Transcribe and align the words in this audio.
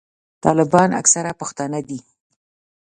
طالبان 0.43 0.89
اکثره 1.01 1.31
پښتانه 1.39 1.79
دي. 1.87 1.99